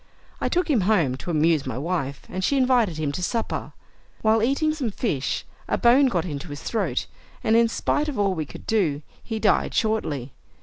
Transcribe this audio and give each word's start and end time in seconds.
I 0.39 0.49
took 0.49 0.67
him 0.67 0.81
home, 0.89 1.15
to 1.17 1.29
amuse 1.29 1.67
my 1.67 1.77
wife, 1.77 2.23
and 2.27 2.43
she 2.43 2.57
invited 2.57 2.97
him 2.97 3.11
to 3.11 3.21
supper. 3.21 3.71
While 4.23 4.41
eating 4.41 4.73
some 4.73 4.89
fish, 4.89 5.45
a 5.67 5.77
bone 5.77 6.07
got 6.07 6.25
into 6.25 6.47
his 6.47 6.63
throat, 6.63 7.05
and 7.43 7.55
in 7.55 7.67
spite 7.67 8.09
of 8.09 8.17
all 8.17 8.33
we 8.33 8.47
could 8.47 8.65
do, 8.65 9.03
he 9.23 9.37
died 9.37 9.75
shortly. 9.75 10.33